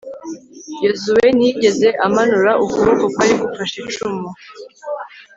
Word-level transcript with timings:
yozuwe 0.83 1.27
ntiyigeze 1.35 1.87
amanura 2.05 2.51
ukuboko 2.63 3.03
kwari 3.13 3.33
gufashe 3.41 3.75
icumu 3.87 4.27